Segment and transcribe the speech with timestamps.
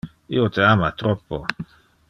[0.37, 1.43] Io te ama troppo.